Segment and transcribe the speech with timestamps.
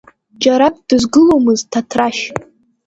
[0.41, 2.23] Џьарак дызгыломызт Ҭаҭрашь.